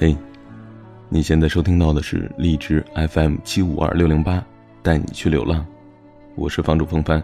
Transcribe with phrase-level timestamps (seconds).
[0.00, 0.16] 嘿，
[1.10, 4.42] 你现在收听到的是荔枝 FM 七五二六零八，
[4.82, 5.62] 带你去流浪。
[6.36, 7.22] 我是房主风帆。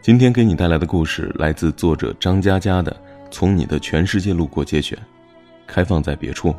[0.00, 2.90] 今天给你带来的故事来自作者张嘉佳的
[3.30, 4.98] 《从你的全世界路过》节选，
[5.66, 6.56] 开放在别处。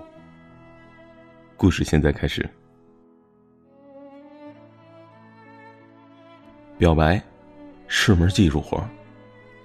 [1.58, 2.48] 故事现在开始。
[6.78, 7.20] 表白
[7.88, 8.80] 是门技术活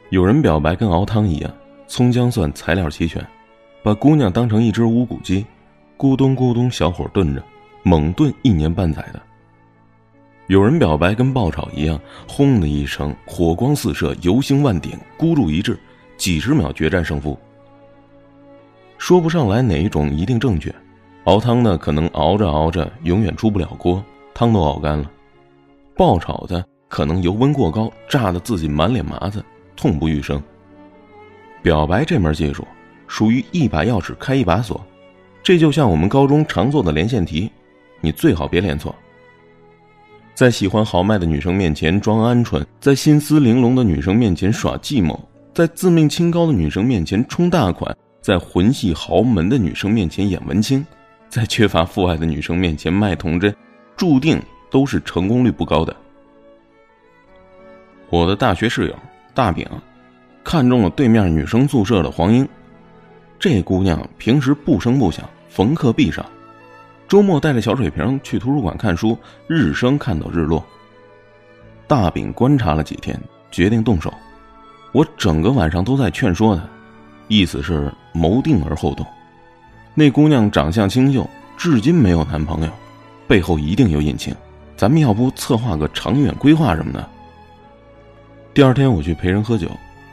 [0.09, 1.55] 有人表白跟熬汤一样，
[1.87, 3.23] 葱姜蒜材料齐全。
[3.84, 5.45] 把姑娘当成一只无骨鸡，
[5.98, 7.45] 咕咚咕咚小火炖着，
[7.83, 9.20] 猛炖一年半载的。
[10.47, 15.79] 有人表白跟爆炒一样，轰的一声，火光四射，油星万点，孤注一掷，
[16.16, 17.38] 几十秒决战胜负。
[18.97, 20.74] 说不上来哪一种一定正确，
[21.24, 25.05] 熬汤的可能熬着熬着永远出不了锅，汤都熬干了；
[25.95, 29.45] 爆炒的可能油温过高，炸得自己满脸麻子，
[29.77, 30.43] 痛不欲生。
[31.60, 32.66] 表白这门技术。
[33.07, 34.85] 属于一把钥匙开一把锁，
[35.43, 37.51] 这就像我们高中常做的连线题，
[38.01, 38.95] 你最好别连错。
[40.35, 45.19] 在喜欢豪迈的女生面前装鹌鹑，在心思玲珑的女生面前耍计谋，
[45.52, 50.85] 在自命清高的女生面前充大款，在魂系豪门的女生面前演文青，
[51.29, 53.55] 在缺乏父爱的女生面前卖童真，
[53.96, 55.95] 注定都是成功率不高的。
[58.11, 58.95] 我的大学室友
[59.35, 59.65] 大饼，
[60.43, 62.49] 看中了对面女生宿舍的黄英。
[63.38, 66.25] 这姑娘平时不声不响，逢课必上。
[67.06, 69.16] 周末带着小水瓶去图书馆看书，
[69.47, 70.65] 日升看到日落。
[71.87, 74.12] 大饼观察了几天，决定动手。
[74.93, 76.62] 我整个晚上都在劝说她，
[77.28, 79.05] 意思是谋定而后动。
[79.94, 82.72] 那姑娘长相清秀，至今没有男朋友，
[83.28, 84.34] 背后一定有隐情。
[84.77, 87.09] 咱们要不策划个长远规划什么的？
[88.55, 89.69] 第二天我去陪人喝酒，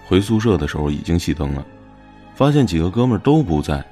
[0.06, 1.66] 回宿舍的时候已经熄灯了。
[2.42, 3.86] 发现几个哥们都不在，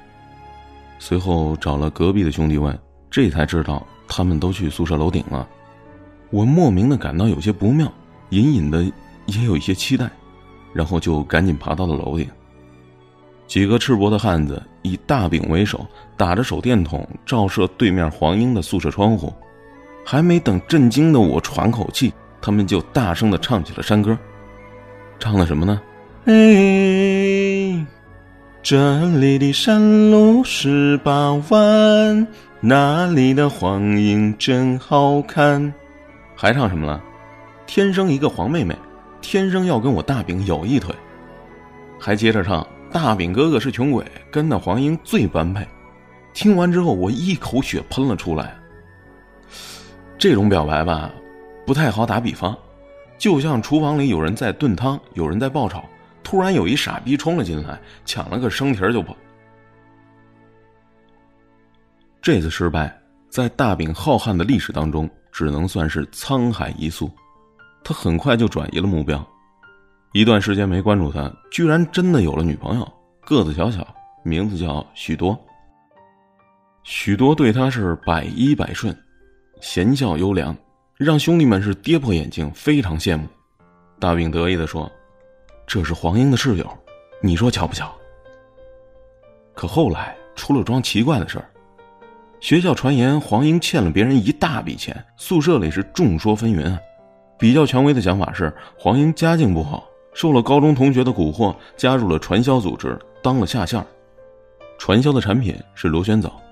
[0.98, 2.76] 随后找了隔壁的兄弟问，
[3.08, 5.48] 这才知道他们都去宿舍楼顶了。
[6.30, 7.86] 我莫名的感到有些不妙，
[8.30, 8.82] 隐隐的
[9.26, 10.10] 也有一些期待，
[10.72, 12.28] 然后就赶紧爬到了楼顶。
[13.46, 15.86] 几个赤膊的汉子以大饼为首，
[16.16, 19.32] 打着手电筒照射对面黄英的宿舍窗户，
[20.04, 24.18] 还没等震惊的我喘口气，他们就大声的唱起了山歌，
[25.20, 25.80] 唱的什么呢？
[26.24, 27.86] 哎。
[28.62, 32.26] 这里的山路十八弯，
[32.60, 35.72] 那里的黄莺真好看。
[36.36, 37.02] 还唱什么了？
[37.66, 38.76] 天生一个黄妹妹，
[39.22, 40.94] 天生要跟我大饼有一腿。
[41.98, 45.66] 还接着唱，大饼哥哥是穷鬼，跟那黄莺最般配。
[46.34, 48.54] 听完之后，我一口血喷了出来。
[50.18, 51.10] 这种表白吧，
[51.64, 52.54] 不太好打比方，
[53.16, 55.82] 就像厨房里有人在炖汤，有人在爆炒。
[56.30, 59.16] 突然有一傻逼冲了进来，抢了个生蹄就跑。
[62.22, 62.96] 这次失败
[63.28, 67.10] 在大饼浩瀚的历史当中，只能算是沧海一粟。
[67.82, 69.26] 他很快就转移了目标，
[70.12, 72.92] 一段时间没关注他，居然真的有了女朋友，
[73.22, 73.84] 个子小小，
[74.22, 75.36] 名字叫许多。
[76.84, 78.96] 许多对他是百依百顺，
[79.60, 80.56] 贤孝优良，
[80.96, 83.26] 让兄弟们是跌破眼镜，非常羡慕。
[83.98, 84.88] 大饼得意的说。
[85.72, 86.68] 这是黄英的室友，
[87.20, 87.94] 你说巧不巧？
[89.54, 91.48] 可后来出了桩奇怪的事儿，
[92.40, 96.76] 学校传言黄英欠了别人一大笔钱，宿舍里是众说纷纭啊。
[97.38, 103.80] 比较权威的想法是黄英家境不好，受了高中同学的蛊惑，加入了传销组织，当了下线。
[104.76, 106.42] 传销的产品是螺旋藻，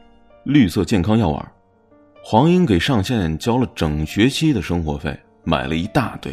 [0.44, 1.52] 绿色健康药丸。
[2.22, 6.32] 黄英给上线交了整学期的生活费，买了一大堆。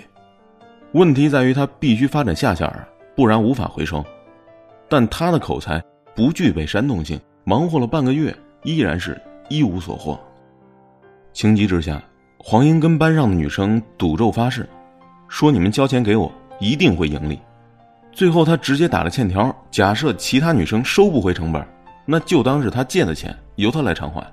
[0.96, 4.02] 问题在于他必须发展下线啊，不然无法回收。
[4.88, 5.84] 但他的口才
[6.16, 8.34] 不具备煽动性，忙活了半个月，
[8.64, 10.18] 依然是一无所获。
[11.34, 12.02] 情急之下，
[12.38, 14.66] 黄英跟班上的女生赌咒发誓，
[15.28, 17.38] 说你们交钱给我，一定会盈利。
[18.14, 21.62] 最后他直接打了欠条，假设其他女生收不回成本，
[22.06, 24.26] 那就当是他借的钱，由他来偿还。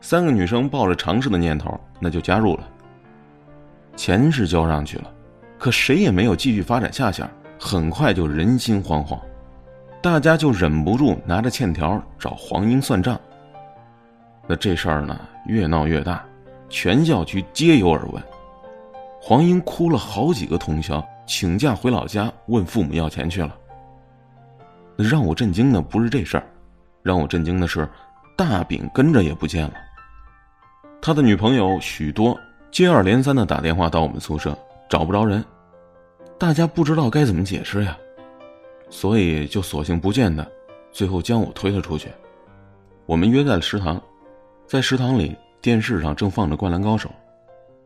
[0.00, 2.68] 三个女生抱着尝试的念头，那就加入了。
[3.96, 5.10] 钱是交上去了。
[5.60, 7.28] 可谁也没有继续发展下线，
[7.58, 9.20] 很快就人心惶惶，
[10.00, 13.20] 大家就忍不住拿着欠条找黄英算账。
[14.46, 16.24] 那这事儿呢，越闹越大，
[16.70, 18.22] 全校区皆有耳闻。
[19.20, 23.54] 黄英哭了好几个通宵，请假回老家问父母要钱去了。
[24.96, 26.44] 让我震惊的不是这事儿，
[27.02, 27.86] 让我震惊的是，
[28.34, 29.74] 大饼跟着也不见了。
[31.02, 32.34] 他的女朋友许多
[32.70, 34.56] 接二连三的打电话到我们宿舍。
[34.90, 35.44] 找不着人，
[36.36, 37.96] 大家不知道该怎么解释呀，
[38.90, 40.44] 所以就索性不见他，
[40.90, 42.08] 最后将我推了出去。
[43.06, 44.02] 我们约在了食堂，
[44.66, 47.08] 在食堂里，电视上正放着《灌篮高手》，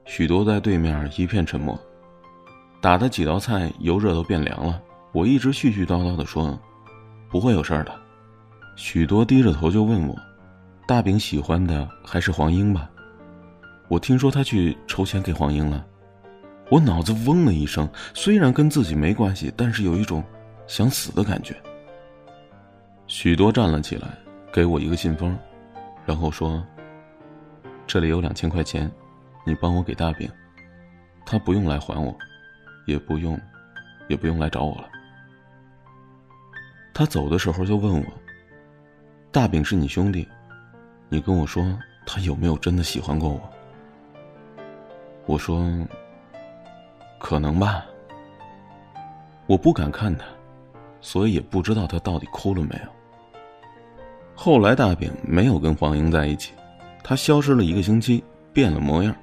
[0.06, 1.78] 许多在对面一片沉默。
[2.80, 4.80] 打的几道菜由热都变凉了，
[5.12, 6.58] 我一直絮絮叨叨的说
[7.30, 7.94] ：“不会有事儿的。”
[8.76, 10.16] 许多低着头就问我
[10.88, 12.88] ：“大饼喜欢的还是黄英吧？”
[13.88, 15.84] 我听说他去筹钱给黄英了，
[16.70, 17.88] 我脑子嗡了一声。
[18.14, 20.22] 虽然跟自己没关系，但是有一种
[20.66, 21.54] 想死的感觉。
[23.06, 24.08] 许多站了起来，
[24.52, 25.36] 给我一个信封，
[26.06, 26.64] 然后说
[27.86, 28.90] ：“这里有两千块钱，
[29.44, 30.30] 你帮我给大饼，
[31.26, 32.16] 他不用来还我，
[32.86, 33.38] 也不用，
[34.08, 34.88] 也不用来找我了。”
[36.94, 38.06] 他走的时候就问我
[39.30, 40.26] ：“大饼是你兄弟，
[41.08, 43.50] 你跟我说他有没有真的喜欢过我？”
[45.26, 45.68] 我说
[47.24, 47.86] ：“可能吧。”
[49.48, 50.26] 我不敢看他，
[51.00, 52.90] 所以也不知道他到底哭了没有。
[54.34, 56.52] 后来大饼没有跟黄英在一起，
[57.02, 58.22] 他消失了一个星期，
[58.52, 59.14] 变了模样，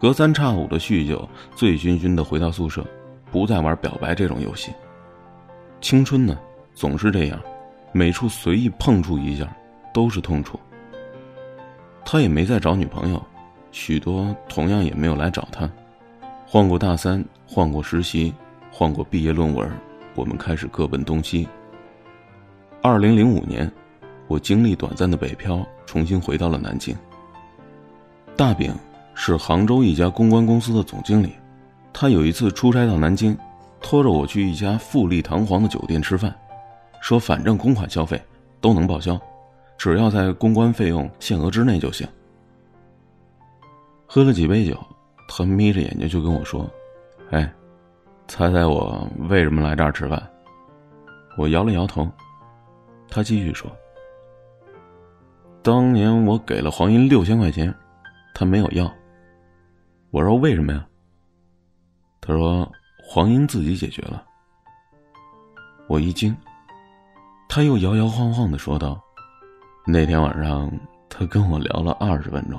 [0.00, 2.82] 隔三差五的酗酒，醉醺醺的回到宿舍，
[3.30, 4.72] 不再玩表白这种游戏。
[5.82, 6.38] 青春呢，
[6.74, 7.38] 总是这样，
[7.92, 9.54] 每处随意碰触一下，
[9.92, 10.58] 都是痛处。
[12.02, 13.22] 他也没再找女朋友。
[13.72, 15.68] 许多同样也没有来找他，
[16.48, 18.32] 换过大三，换过实习，
[18.70, 19.68] 换过毕业论文，
[20.14, 21.46] 我们开始各奔东西。
[22.80, 23.70] 二零零五年，
[24.28, 26.96] 我经历短暂的北漂，重新回到了南京。
[28.36, 28.72] 大饼
[29.12, 31.32] 是杭州一家公关公司的总经理，
[31.92, 33.36] 他有一次出差到南京，
[33.80, 36.32] 拖着我去一家富丽堂皇的酒店吃饭，
[37.00, 38.22] 说反正公款消费
[38.60, 39.20] 都能报销，
[39.76, 42.06] 只要在公关费用限额之内就行。
[44.06, 44.78] 喝了几杯酒，
[45.28, 46.68] 他眯着眼睛就跟我说
[47.30, 47.52] ：“哎，
[48.28, 50.22] 猜猜我为什么来这儿吃饭？”
[51.36, 52.10] 我摇了摇头。
[53.08, 53.70] 他继续说
[55.62, 57.72] ：“当年我给了黄英六千块钱，
[58.34, 58.92] 他没有要。
[60.10, 60.86] 我说为什么呀？
[62.20, 62.70] 他说
[63.02, 64.24] 黄英自己解决了。
[65.88, 66.36] 我一惊，
[67.48, 69.00] 他又摇摇晃晃的说道
[69.86, 70.70] ：“那天晚上
[71.08, 72.58] 他跟我聊了二十分钟。”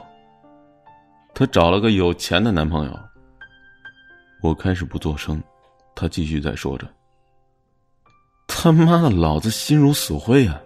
[1.39, 3.00] 她找了个有钱的男朋友。
[4.42, 5.39] 我开始不作声，
[5.94, 6.88] 他继续在说着
[8.50, 10.60] ：“他妈的，老子心如死灰啊！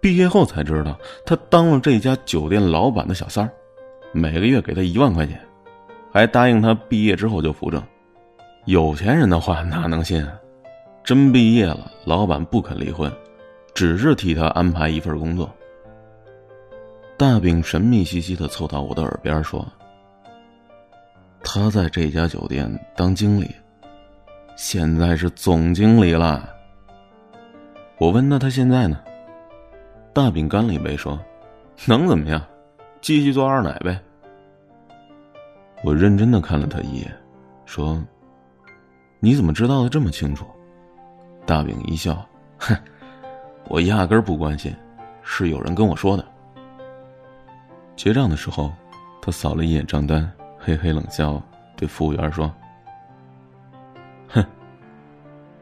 [0.00, 3.52] 毕业后才知道，他当了这家酒店老板的小三儿，
[4.10, 5.40] 每个月给他一万块钱，
[6.10, 7.80] 还答应他毕业之后就扶正。
[8.64, 10.32] 有钱人的话哪能信啊？
[11.04, 13.08] 真毕业了，老板不肯离婚，
[13.72, 15.48] 只是替他安排一份工作。”
[17.18, 19.66] 大饼神秘兮兮的凑到我的耳边说
[21.42, 23.50] ：“他在这家酒店当经理，
[24.54, 26.46] 现在是总经理了。”
[27.96, 29.00] 我问：“那他现在呢？”
[30.12, 31.18] 大饼干了一杯说
[31.88, 32.42] ：“能怎么样？
[33.00, 33.98] 继续做二奶呗。”
[35.82, 37.10] 我认真的看了他一眼，
[37.64, 37.98] 说
[39.20, 40.44] ：“你怎么知道的这么清楚？”
[41.46, 42.22] 大饼一笑
[42.60, 42.76] ：“哼，
[43.68, 44.70] 我压根儿不关心，
[45.22, 46.22] 是有人跟我说的。”
[47.96, 48.72] 结账的时候，
[49.22, 51.42] 他扫了一眼账单，嘿嘿冷笑，
[51.76, 52.52] 对服务员说
[54.28, 54.44] ：“哼，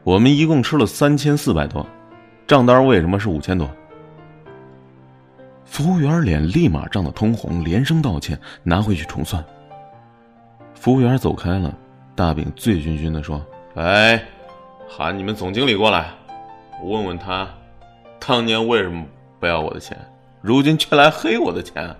[0.03, 1.85] 我们一共吃了三千四百多，
[2.45, 3.67] 账单为什么是五千多？”
[5.63, 9.43] 服务员脸立马涨得通红，连声道歉，拿回去重算。
[10.73, 11.73] 服务员走开了，
[12.15, 13.43] 大饼醉醺醺的说
[13.75, 14.21] ：“哎，
[14.87, 16.11] 喊你们总经理过来，
[16.83, 17.47] 问问他，
[18.19, 19.05] 当年为什么
[19.39, 19.97] 不要我的钱，
[20.41, 21.95] 如今却来黑我的钱。”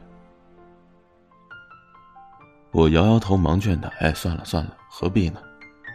[2.75, 5.39] 我摇摇头，忙劝他：“哎，算了算了，何必呢？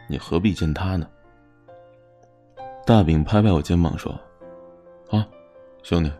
[0.08, 1.06] 你何必见他呢？”
[2.86, 4.10] 大饼拍拍我肩膀说
[5.12, 5.26] ：“啊，
[5.82, 6.10] 兄弟，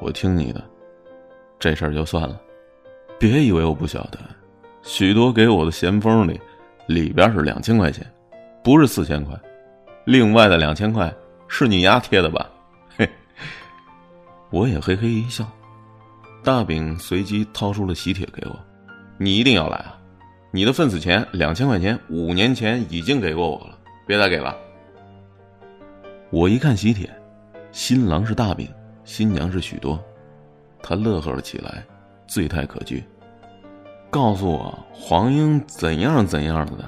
[0.00, 0.60] 我听你的，
[1.60, 2.40] 这事儿就算了。
[3.20, 4.18] 别以为我不晓得，
[4.82, 6.40] 许多给我的咸丰里，
[6.88, 8.04] 里边是两千块钱，
[8.64, 9.40] 不是四千块。
[10.04, 11.14] 另外的两千块
[11.46, 12.50] 是你丫贴的吧？”
[12.98, 13.08] 嘿，
[14.50, 15.48] 我也嘿嘿一笑。
[16.42, 18.58] 大饼随即掏出了喜帖给我
[19.16, 19.96] ：“你一定要来啊！”
[20.52, 24.56] 你的份子钱两千块钱，五年前已经给过我了，别再给了。
[26.30, 27.08] 我一看喜帖，
[27.70, 28.68] 新郎是大饼，
[29.04, 30.02] 新娘是许多，
[30.82, 31.84] 他乐呵了起来，
[32.26, 33.00] 醉态可掬，
[34.10, 36.84] 告诉我黄英怎样怎样的，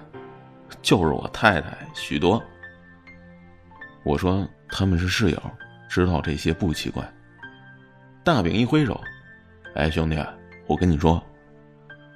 [0.83, 2.43] 就是我太太许多。
[4.05, 5.41] 我说他们是室友，
[5.89, 7.09] 知道这些不奇怪。
[8.25, 9.01] 大饼一挥手，
[9.77, 10.17] 哎，兄弟，
[10.67, 11.23] 我跟你说。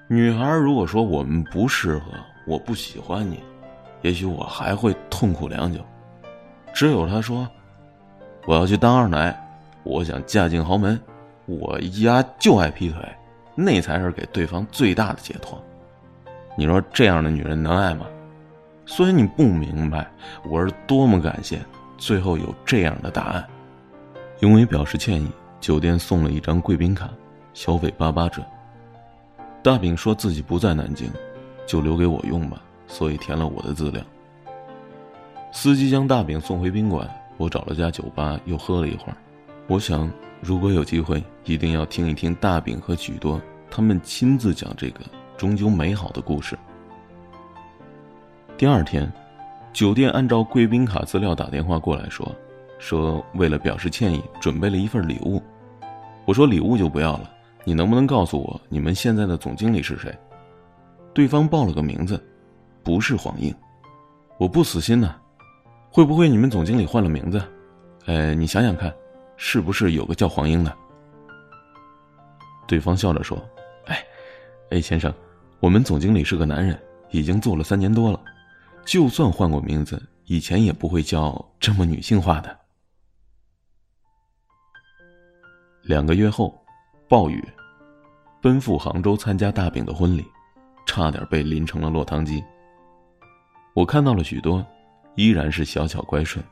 [0.08, 2.12] 女孩如果说我们不适合，
[2.46, 3.42] 我不喜欢你，
[4.02, 5.80] 也许我还会痛苦良久。
[6.72, 7.48] 只有她说，
[8.46, 9.36] 我要去当二奶，
[9.82, 11.00] 我想嫁进豪门，
[11.46, 13.00] 我丫就爱劈腿，
[13.56, 15.60] 那才是给对方最大的解脱。
[16.56, 18.06] 你说这样的女人能爱吗？
[18.86, 20.08] 所以你不明白，
[20.48, 21.58] 我是多么感谢
[21.98, 23.44] 最后有这样的答案。
[24.38, 25.28] 因为表示歉意，
[25.60, 27.08] 酒店送了一张贵宾卡，
[27.54, 28.40] 消费八八折。
[29.66, 31.10] 大饼说自己不在南京，
[31.66, 34.00] 就留给我用吧，所以填了我的资料。
[35.50, 39.16] 司机将大饼送回宾馆，我找了家酒吧又喝了一会儿。
[39.66, 40.08] 我想，
[40.40, 45.00] 如果有机会，一定要听一听大饼和许多他们亲自讲这个
[45.36, 46.56] 终究美好的故事。
[48.56, 49.12] 第二天，
[49.72, 52.32] 酒店按照贵宾卡资料打电话过来说，
[52.78, 55.42] 说为了表示歉意，准备了一份礼物。
[56.24, 57.28] 我说礼物就不要了，
[57.66, 60.16] 你能不能告诉我你们现在的总经理是谁？
[61.12, 62.24] 对方报了个名字，
[62.84, 63.52] 不是黄英。
[64.38, 65.16] 我不死心呐，
[65.90, 67.42] 会不会你们总经理换了名字？
[68.04, 68.94] 哎，你想想看。
[69.38, 70.74] 是不是有个叫黄英的？
[72.66, 73.38] 对方笑着说
[73.84, 74.02] ：“哎，
[74.70, 75.12] 哎，先生，
[75.60, 76.80] 我们总经理是个男人，
[77.10, 78.18] 已经做了三年多了，
[78.86, 82.58] 就算换过名字，以前也不会叫这么女性化的。”
[85.84, 86.58] 两个月后，
[87.08, 87.42] 暴雨，
[88.42, 90.24] 奔赴杭州参加大饼的婚礼，
[90.86, 92.42] 差点被淋成了落汤鸡。
[93.74, 94.64] 我看到了许多，
[95.14, 96.44] 依然是小巧乖顺。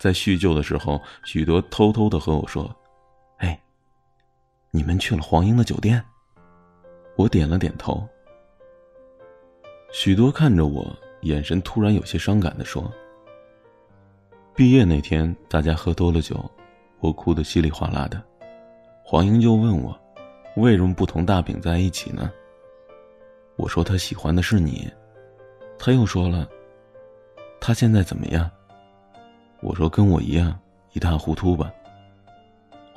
[0.00, 2.74] 在叙旧的时候，许多偷偷的和我说
[3.38, 3.60] ：“哎，
[4.70, 6.02] 你们去了黄英的酒店？”
[7.16, 8.06] 我点了点头。
[9.92, 12.90] 许多看着我，眼神突然有些伤感的说
[14.56, 16.50] ：“毕业那天，大家喝多了酒，
[17.00, 18.20] 我哭得稀里哗啦的。
[19.06, 19.94] 黄英就问我，
[20.56, 22.32] 为什么不同大饼在一起呢？
[23.56, 24.90] 我说他喜欢的是你。
[25.78, 26.48] 他又说了，
[27.60, 28.50] 他现在怎么样？”
[29.60, 30.58] 我说：“跟我一样
[30.94, 31.70] 一塌糊涂吧。”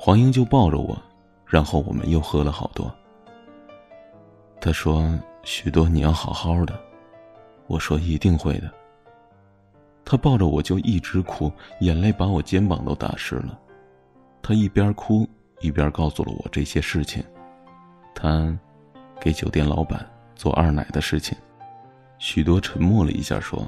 [0.00, 0.96] 黄英就抱着我，
[1.44, 2.90] 然后我们又喝了好多。
[4.62, 5.06] 他说
[5.44, 6.74] ：“许多你要好好的。”
[7.68, 8.72] 我说：“一定会的。”
[10.06, 13.60] 他抱着我就一直哭，眼泪把我肩膀都打湿了。
[14.40, 15.28] 他一边哭
[15.60, 17.22] 一边告诉了我这些事情，
[18.14, 18.56] 他
[19.20, 21.36] 给酒店老板做二奶的事情。
[22.18, 23.66] 许多沉默了一下，说：“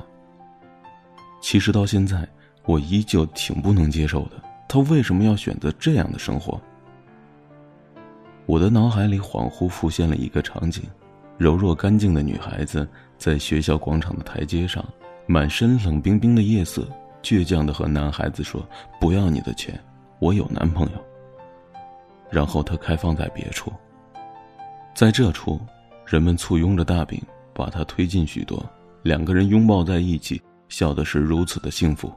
[1.40, 2.26] 其实到现在。”
[2.66, 4.32] 我依旧挺不能接受的，
[4.68, 6.60] 他为什么要选择这样的生活？
[8.44, 10.84] 我的脑海里恍惚浮现了一个场景：
[11.38, 14.84] 柔弱干净的女孩子在学校广场的台阶上，
[15.26, 16.86] 满身冷冰冰的夜色，
[17.22, 18.64] 倔强的和男孩子说
[19.00, 19.82] ：“不要你的钱，
[20.20, 21.04] 我有男朋友。”
[22.30, 23.72] 然后它开放在别处，
[24.94, 25.60] 在这处，
[26.06, 27.20] 人们簇拥着大饼，
[27.52, 28.64] 把它推进许多，
[29.02, 32.12] 两个人拥抱在一起，笑的是如此的幸福。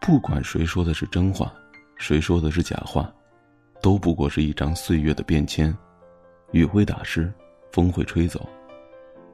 [0.00, 1.52] 不管谁说的是真话，
[1.96, 3.12] 谁说的是假话，
[3.82, 5.76] 都不过是一张岁月的便签。
[6.52, 7.32] 雨会打湿，
[7.72, 8.48] 风会吹走，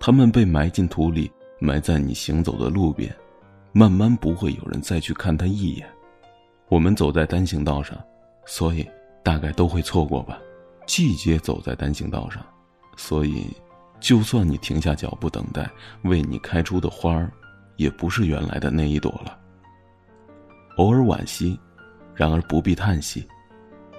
[0.01, 3.15] 他们被埋进土里，埋在你行走的路边，
[3.71, 5.87] 慢慢不会有人再去看他一眼。
[6.69, 8.03] 我们走在单行道上，
[8.47, 8.89] 所以
[9.23, 10.39] 大概都会错过吧。
[10.87, 12.45] 季节走在单行道上，
[12.97, 13.47] 所以
[14.01, 15.71] 就算你停下脚步等待，
[16.03, 17.31] 为你开出的花儿，
[17.77, 19.39] 也不是原来的那一朵了。
[20.77, 21.59] 偶尔惋惜，
[22.15, 23.27] 然而不必叹息。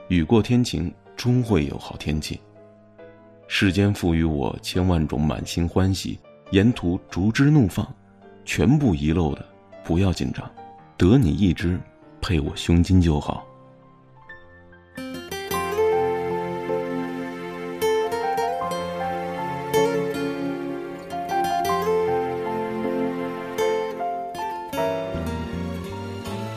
[0.10, 2.40] 雨过天晴，终会有好天气。
[3.48, 6.20] 世间赋予我千万种满心欢喜，
[6.52, 7.88] 沿途竹枝怒放，
[8.44, 9.46] 全部遗漏的
[9.84, 10.50] 不要紧张，
[10.98, 11.80] 得你一只，
[12.22, 13.46] 配我胸襟就好。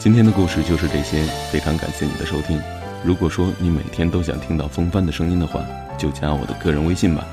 [0.06, 2.62] 今天的故事就是这些，非常感谢你的收听。
[3.04, 5.60] 如果说你每天都想听到风帆的声音的话，
[5.98, 7.26] 就加我的个人微信吧。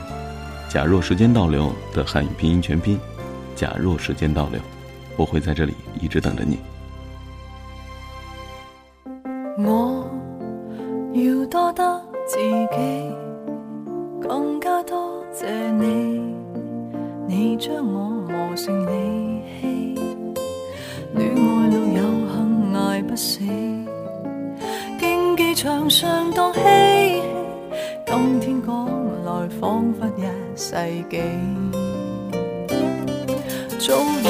[0.70, 3.00] 假若时间倒流的汉语拼音全拼，
[3.56, 4.60] 假若时间倒流，
[5.18, 6.58] 我会在这里一直等着你。
[9.60, 10.10] 我
[11.14, 13.16] 要多得自己，
[14.20, 16.20] 更加多谢你，
[17.28, 19.13] 你将我磨成你
[25.94, 27.22] 技场上当嬉戏，
[28.08, 28.74] 今天讲
[29.26, 29.30] 来
[29.62, 30.26] 仿佛一
[30.58, 30.74] 世
[31.08, 31.22] 纪，
[33.78, 34.26] 早已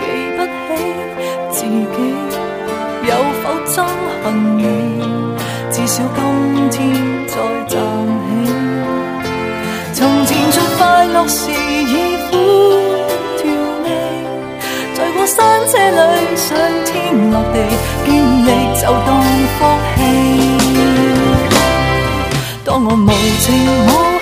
[0.00, 0.02] 记
[0.38, 0.68] 不起
[1.50, 1.96] 自己
[3.04, 3.10] 有
[3.42, 3.84] 否憎
[4.24, 4.24] 恨
[4.56, 4.60] 你，
[5.70, 6.18] 至少今
[6.70, 6.76] 天
[7.26, 7.34] 再
[7.68, 7.76] 站
[8.24, 8.48] 起，
[9.92, 11.92] 从前最快乐时已
[12.30, 12.32] 苦
[13.36, 13.44] 调
[13.84, 13.86] 味，
[14.94, 15.16] 在过。
[15.26, 15.36] 山
[15.68, 16.56] 车里上
[16.86, 16.94] 天
[17.32, 17.54] 落地，
[18.06, 18.08] 经
[18.46, 18.48] 历
[18.80, 19.08] 就当
[19.58, 19.60] 福
[19.95, 19.95] 气。
[22.78, 23.06] 我无
[23.40, 23.54] 情
[23.86, 24.15] 我。